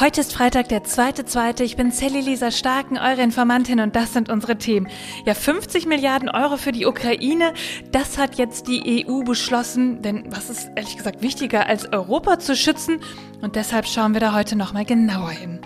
[0.00, 1.64] Heute ist Freitag, der zweite, zweite.
[1.64, 4.86] Ich bin Sally Lisa Starken, eure Informantin und das sind unsere Themen.
[5.26, 7.52] Ja, 50 Milliarden Euro für die Ukraine,
[7.90, 10.00] das hat jetzt die EU beschlossen.
[10.00, 13.00] Denn was ist ehrlich gesagt wichtiger, als Europa zu schützen?
[13.40, 15.58] Und deshalb schauen wir da heute nochmal genauer hin.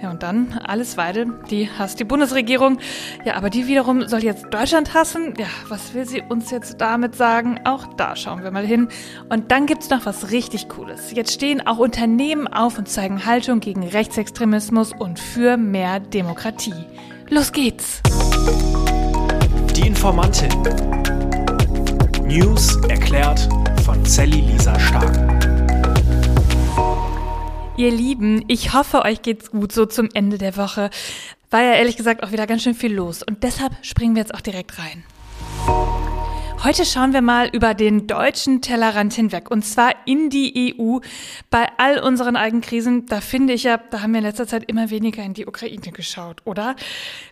[0.00, 2.78] Ja, und dann alles weiter, die hasst die Bundesregierung.
[3.24, 5.34] Ja, aber die wiederum soll jetzt Deutschland hassen.
[5.36, 7.58] Ja, was will sie uns jetzt damit sagen?
[7.64, 8.88] Auch da schauen wir mal hin.
[9.28, 11.10] Und dann gibt's noch was richtig Cooles.
[11.10, 16.86] Jetzt stehen auch Unternehmen auf und zeigen Haltung gegen Rechtsextremismus und für mehr Demokratie.
[17.28, 18.00] Los geht's!
[19.74, 20.50] Die Informantin.
[22.24, 23.48] News erklärt
[23.84, 25.37] von Sally Lisa Stark.
[27.78, 30.90] Ihr Lieben, ich hoffe, euch geht's gut so zum Ende der Woche.
[31.48, 34.34] War ja ehrlich gesagt auch wieder ganz schön viel los und deshalb springen wir jetzt
[34.34, 35.04] auch direkt rein.
[36.64, 40.98] Heute schauen wir mal über den deutschen Tellerrand hinweg und zwar in die EU.
[41.50, 44.90] Bei all unseren Eigenkrisen, da finde ich ja, da haben wir in letzter Zeit immer
[44.90, 46.74] weniger in die Ukraine geschaut, oder?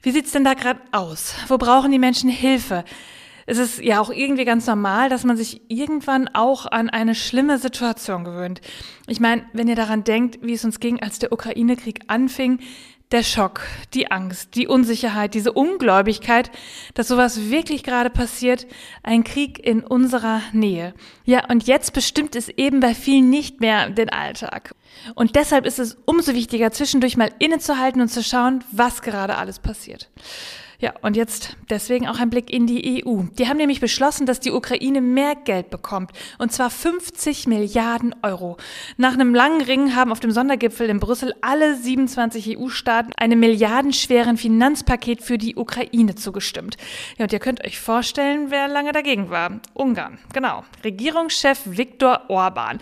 [0.02, 1.34] Wie sieht's denn da gerade aus?
[1.48, 2.84] Wo brauchen die Menschen Hilfe?
[3.46, 7.58] Es ist ja auch irgendwie ganz normal, dass man sich irgendwann auch an eine schlimme
[7.58, 8.60] Situation gewöhnt.
[9.06, 12.58] Ich meine, wenn ihr daran denkt, wie es uns ging, als der Ukraine-Krieg anfing,
[13.12, 13.60] der Schock,
[13.94, 16.50] die Angst, die Unsicherheit, diese Ungläubigkeit,
[16.94, 18.66] dass sowas wirklich gerade passiert,
[19.04, 20.92] ein Krieg in unserer Nähe.
[21.24, 24.74] Ja, und jetzt bestimmt es eben bei vielen nicht mehr den Alltag.
[25.14, 29.60] Und deshalb ist es umso wichtiger, zwischendurch mal innezuhalten und zu schauen, was gerade alles
[29.60, 30.10] passiert.
[30.78, 33.22] Ja, und jetzt deswegen auch ein Blick in die EU.
[33.38, 36.10] Die haben nämlich beschlossen, dass die Ukraine mehr Geld bekommt.
[36.38, 38.58] Und zwar 50 Milliarden Euro.
[38.96, 44.36] Nach einem langen Ring haben auf dem Sondergipfel in Brüssel alle 27 EU-Staaten einem milliardenschweren
[44.36, 46.76] Finanzpaket für die Ukraine zugestimmt.
[47.16, 49.60] Ja, und ihr könnt euch vorstellen, wer lange dagegen war.
[49.72, 50.18] Ungarn.
[50.32, 50.64] Genau.
[50.84, 52.80] Regierungschef Viktor Orban.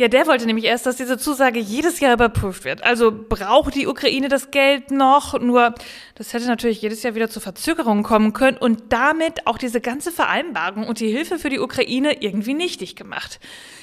[0.00, 2.82] Ja, der wollte nämlich erst, dass diese Zusage jedes Jahr überprüft wird.
[2.82, 5.38] Also braucht die Ukraine das Geld noch?
[5.38, 5.74] Nur,
[6.14, 10.10] das hätte natürlich jedes Jahr wieder zu Verzögerungen kommen können und damit auch diese ganze
[10.10, 13.40] Vereinbarung und die Hilfe für die Ukraine irgendwie nichtig gemacht.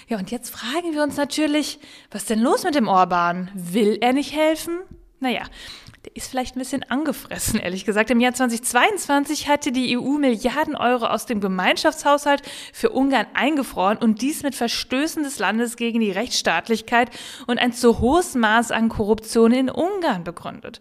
[0.08, 1.78] Ja, und jetzt fragen wir uns natürlich,
[2.10, 3.52] was denn los mit dem Orban?
[3.54, 4.80] Will er nicht helfen?
[5.20, 5.44] Naja,
[6.08, 8.10] der ist vielleicht ein bisschen angefressen, ehrlich gesagt.
[8.10, 14.22] Im Jahr 2022 hatte die EU Milliarden Euro aus dem Gemeinschaftshaushalt für Ungarn eingefroren und
[14.22, 17.10] dies mit Verstößen des Landes gegen die Rechtsstaatlichkeit
[17.46, 20.80] und ein zu hohes Maß an Korruption in Ungarn begründet.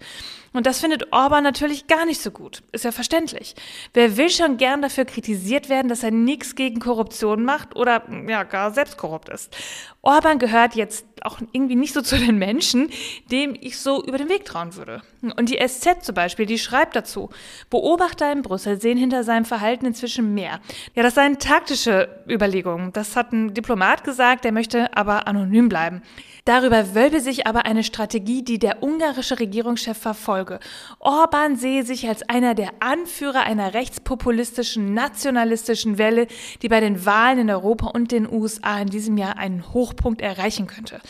[0.52, 2.62] Und das findet Orban natürlich gar nicht so gut.
[2.72, 3.56] Ist ja verständlich.
[3.94, 8.44] Wer will schon gern dafür kritisiert werden, dass er nichts gegen Korruption macht oder ja
[8.44, 9.54] gar selbst korrupt ist?
[10.02, 12.90] Orban gehört jetzt auch irgendwie nicht so zu den Menschen,
[13.30, 15.02] dem ich so über den Weg trauen würde.
[15.36, 17.30] Und die SZ zum Beispiel, die schreibt dazu,
[17.70, 20.60] Beobachter in Brüssel sehen hinter seinem Verhalten inzwischen mehr.
[20.94, 22.92] Ja, das seien taktische Überlegungen.
[22.92, 26.02] Das hat ein Diplomat gesagt, der möchte aber anonym bleiben.
[26.46, 30.60] Darüber wölbe sich aber eine Strategie, die der ungarische Regierungschef verfolge.
[31.00, 36.28] Orban sehe sich als einer der Anführer einer rechtspopulistischen, nationalistischen Welle,
[36.62, 40.68] die bei den Wahlen in Europa und den USA in diesem Jahr einen Hochpunkt erreichen
[40.68, 41.00] könnte.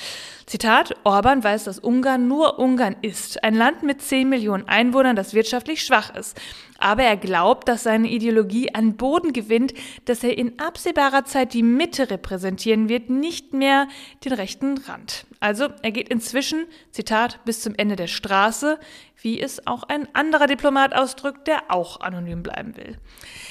[0.46, 5.34] Zitat, Orban weiß, dass Ungarn nur Ungarn ist, ein Land mit 10 Millionen Einwohnern, das
[5.34, 6.40] wirtschaftlich schwach ist.
[6.78, 9.74] Aber er glaubt, dass seine Ideologie an Boden gewinnt,
[10.04, 13.88] dass er in absehbarer Zeit die Mitte repräsentieren wird, nicht mehr
[14.24, 15.26] den rechten Rand.
[15.40, 18.78] Also er geht inzwischen, Zitat, bis zum Ende der Straße,
[19.22, 22.98] wie es auch ein anderer Diplomat ausdrückt, der auch anonym bleiben will.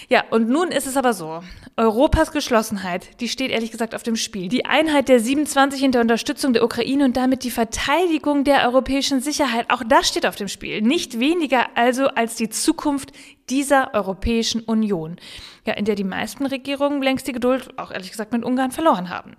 [0.08, 1.42] Ja, und nun ist es aber so.
[1.76, 4.48] Europas Geschlossenheit, die steht ehrlich gesagt auf dem Spiel.
[4.48, 9.22] Die Einheit der 27 in der Unterstützung der Ukraine und damit die Verteidigung der europäischen
[9.22, 10.82] Sicherheit, auch das steht auf dem Spiel.
[10.82, 13.12] Nicht weniger also als die Zukunft
[13.50, 15.18] dieser Europäischen Union,
[15.66, 19.10] ja, in der die meisten Regierungen längst die Geduld, auch ehrlich gesagt mit Ungarn, verloren
[19.10, 19.36] haben.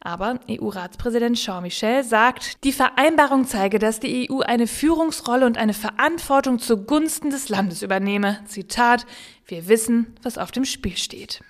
[0.00, 5.74] Aber EU-Ratspräsident Charles Michel sagt, die Vereinbarung zeige, dass die EU eine Führungsrolle und eine
[5.74, 8.40] Verantwortung zugunsten des Landes übernehme.
[8.46, 9.06] Zitat,
[9.46, 11.42] wir wissen, was auf dem Spiel steht.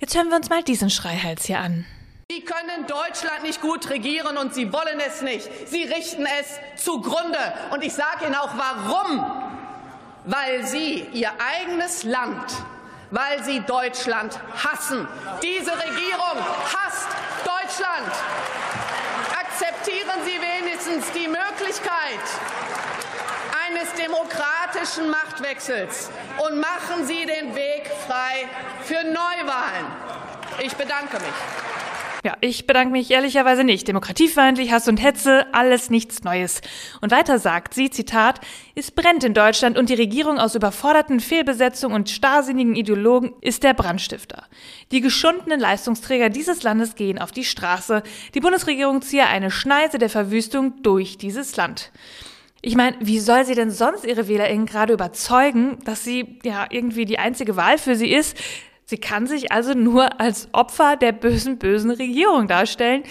[0.00, 1.86] Jetzt hören wir uns mal diesen Schreihals hier an.
[2.30, 5.48] Sie können Deutschland nicht gut regieren und Sie wollen es nicht.
[5.68, 7.38] Sie richten es zugrunde.
[7.70, 9.44] Und ich sage Ihnen auch warum
[10.24, 12.52] weil sie ihr eigenes Land,
[13.10, 15.06] weil sie Deutschland hassen.
[15.42, 16.38] Diese Regierung
[16.74, 17.08] hasst
[17.44, 18.12] Deutschland.
[19.38, 22.24] Akzeptieren Sie wenigstens die Möglichkeit
[23.68, 28.48] eines demokratischen Machtwechsels und machen Sie den Weg frei
[28.82, 29.86] für Neuwahlen.
[30.60, 31.73] Ich bedanke mich.
[32.24, 33.86] Ja, ich bedanke mich ehrlicherweise nicht.
[33.86, 36.62] Demokratiefeindlich, Hass und Hetze, alles nichts Neues.
[37.02, 38.40] Und weiter sagt sie, Zitat,
[38.74, 43.74] es brennt in Deutschland und die Regierung aus überforderten Fehlbesetzungen und starrsinnigen Ideologen ist der
[43.74, 44.44] Brandstifter.
[44.90, 48.02] Die geschundenen Leistungsträger dieses Landes gehen auf die Straße.
[48.32, 51.92] Die Bundesregierung ziehe eine Schneise der Verwüstung durch dieses Land.
[52.62, 57.04] Ich meine, wie soll sie denn sonst ihre WählerInnen gerade überzeugen, dass sie ja irgendwie
[57.04, 58.38] die einzige Wahl für sie ist?
[58.86, 63.02] Sie kann sich also nur als Opfer der bösen, bösen Regierung darstellen.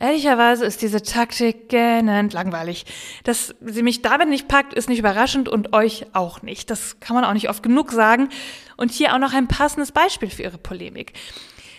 [0.00, 2.84] ehrlicherweise ist diese Taktik gähnend langweilig.
[3.22, 6.70] Dass sie mich damit nicht packt, ist nicht überraschend und euch auch nicht.
[6.70, 8.28] Das kann man auch nicht oft genug sagen.
[8.76, 11.12] Und hier auch noch ein passendes Beispiel für ihre Polemik.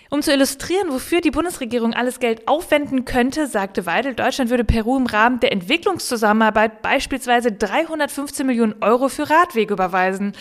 [0.10, 4.98] Um zu illustrieren, wofür die Bundesregierung alles Geld aufwenden könnte, sagte Weidel, Deutschland würde Peru
[4.98, 10.34] im Rahmen der Entwicklungszusammenarbeit beispielsweise 315 Millionen Euro für Radwege überweisen.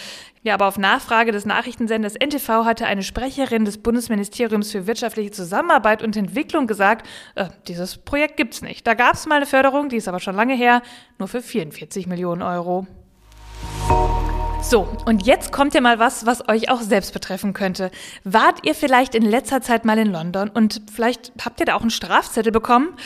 [0.43, 6.03] Ja, aber auf Nachfrage des Nachrichtensenders NTV hatte eine Sprecherin des Bundesministeriums für wirtschaftliche Zusammenarbeit
[6.03, 8.87] und Entwicklung gesagt, äh, dieses Projekt gibt's nicht.
[8.87, 10.83] Da gab's mal eine Förderung, die ist aber schon lange her,
[11.19, 12.87] nur für 44 Millionen Euro.
[14.67, 17.91] So, und jetzt kommt ja mal was, was euch auch selbst betreffen könnte.
[18.25, 21.83] Wart ihr vielleicht in letzter Zeit mal in London und vielleicht habt ihr da auch
[21.83, 22.97] einen Strafzettel bekommen?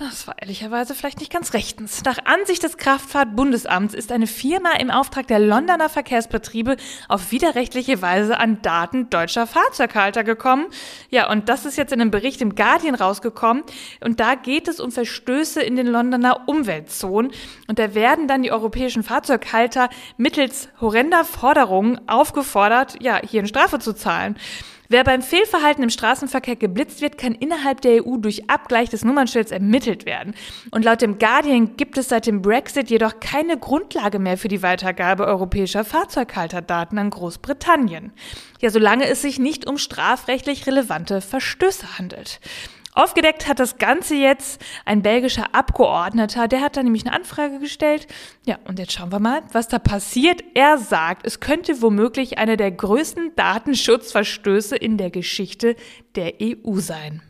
[0.00, 2.02] Das war ehrlicherweise vielleicht nicht ganz rechtens.
[2.04, 8.38] Nach Ansicht des Kraftfahrtbundesamts ist eine Firma im Auftrag der Londoner Verkehrsbetriebe auf widerrechtliche Weise
[8.38, 10.68] an Daten deutscher Fahrzeughalter gekommen.
[11.10, 13.62] Ja, und das ist jetzt in einem Bericht im Guardian rausgekommen.
[14.02, 17.30] Und da geht es um Verstöße in den Londoner Umweltzonen.
[17.68, 23.78] Und da werden dann die europäischen Fahrzeughalter mittels horrender Forderungen aufgefordert, ja, hier eine Strafe
[23.78, 24.38] zu zahlen.
[24.92, 29.52] Wer beim Fehlverhalten im Straßenverkehr geblitzt wird, kann innerhalb der EU durch Abgleich des Nummernschilds
[29.52, 30.34] ermittelt werden.
[30.72, 34.64] Und laut dem Guardian gibt es seit dem Brexit jedoch keine Grundlage mehr für die
[34.64, 38.10] Weitergabe europäischer Fahrzeughalterdaten an Großbritannien.
[38.60, 42.40] Ja, solange es sich nicht um strafrechtlich relevante Verstöße handelt.
[42.92, 48.08] Aufgedeckt hat das Ganze jetzt ein belgischer Abgeordneter, der hat da nämlich eine Anfrage gestellt.
[48.44, 50.42] Ja, und jetzt schauen wir mal, was da passiert.
[50.54, 55.76] Er sagt, es könnte womöglich einer der größten Datenschutzverstöße in der Geschichte
[56.16, 57.22] der EU sein.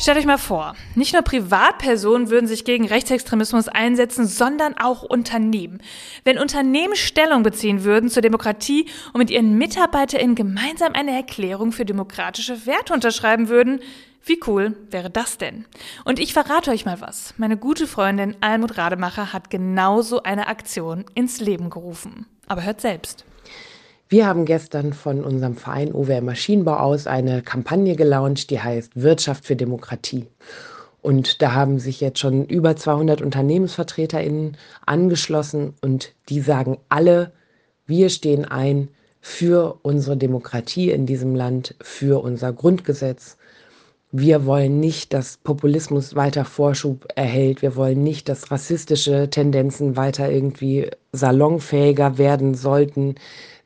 [0.00, 5.82] Stellt euch mal vor, nicht nur Privatpersonen würden sich gegen Rechtsextremismus einsetzen, sondern auch Unternehmen.
[6.24, 11.84] Wenn Unternehmen Stellung beziehen würden zur Demokratie und mit ihren MitarbeiterInnen gemeinsam eine Erklärung für
[11.84, 13.80] demokratische Werte unterschreiben würden,
[14.24, 15.66] wie cool wäre das denn?
[16.06, 17.34] Und ich verrate euch mal was.
[17.36, 22.24] Meine gute Freundin Almut Rademacher hat genauso eine Aktion ins Leben gerufen.
[22.48, 23.26] Aber hört selbst.
[24.12, 29.44] Wir haben gestern von unserem Verein OWR Maschinenbau aus eine Kampagne gelauncht, die heißt Wirtschaft
[29.44, 30.26] für Demokratie.
[31.00, 37.30] Und da haben sich jetzt schon über 200 UnternehmensvertreterInnen angeschlossen und die sagen alle,
[37.86, 38.88] wir stehen ein
[39.20, 43.36] für unsere Demokratie in diesem Land, für unser Grundgesetz.
[44.10, 47.62] Wir wollen nicht, dass Populismus weiter Vorschub erhält.
[47.62, 53.14] Wir wollen nicht, dass rassistische Tendenzen weiter irgendwie salonfähiger werden sollten.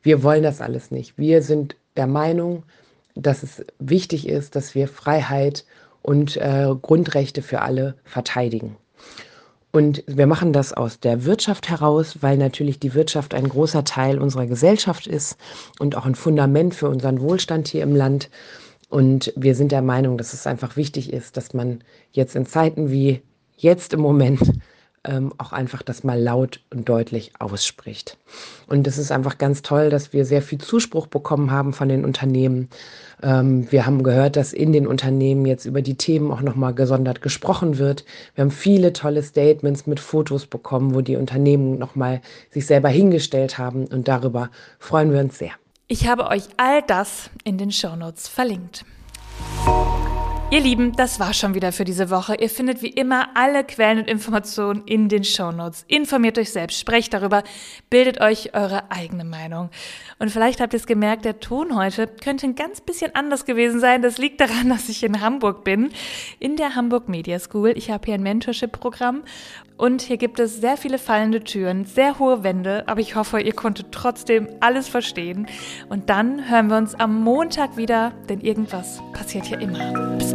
[0.05, 1.17] Wir wollen das alles nicht.
[1.17, 2.61] Wir sind der Meinung,
[3.15, 5.65] dass es wichtig ist, dass wir Freiheit
[6.03, 8.75] und äh, Grundrechte für alle verteidigen.
[9.71, 14.19] Und wir machen das aus der Wirtschaft heraus, weil natürlich die Wirtschaft ein großer Teil
[14.19, 15.37] unserer Gesellschaft ist
[15.79, 18.29] und auch ein Fundament für unseren Wohlstand hier im Land.
[18.89, 22.91] Und wir sind der Meinung, dass es einfach wichtig ist, dass man jetzt in Zeiten
[22.91, 23.23] wie
[23.57, 24.39] jetzt im Moment
[25.05, 28.17] ähm, auch einfach das mal laut und deutlich ausspricht.
[28.67, 32.05] Und es ist einfach ganz toll, dass wir sehr viel Zuspruch bekommen haben von den
[32.05, 32.69] Unternehmen.
[33.21, 37.21] Ähm, wir haben gehört, dass in den Unternehmen jetzt über die Themen auch nochmal gesondert
[37.21, 38.05] gesprochen wird.
[38.35, 43.57] Wir haben viele tolle Statements mit Fotos bekommen, wo die Unternehmen nochmal sich selber hingestellt
[43.57, 45.51] haben und darüber freuen wir uns sehr.
[45.87, 48.85] Ich habe euch all das in den Shownotes verlinkt.
[50.51, 52.35] Ihr Lieben, das war schon wieder für diese Woche.
[52.35, 55.85] Ihr findet wie immer alle Quellen und Informationen in den Shownotes.
[55.87, 57.43] Informiert euch selbst, sprecht darüber,
[57.89, 59.71] bildet euch eure eigene Meinung.
[60.19, 63.79] Und vielleicht habt ihr es gemerkt, der Ton heute könnte ein ganz bisschen anders gewesen
[63.79, 64.03] sein.
[64.03, 65.89] Das liegt daran, dass ich in Hamburg bin,
[66.39, 67.73] in der Hamburg Media School.
[67.75, 69.23] Ich habe hier ein Mentorship-Programm
[69.77, 73.53] und hier gibt es sehr viele fallende Türen, sehr hohe Wände, aber ich hoffe, ihr
[73.53, 75.47] konntet trotzdem alles verstehen.
[75.89, 80.15] Und dann hören wir uns am Montag wieder, denn irgendwas passiert hier immer.
[80.17, 80.34] Bis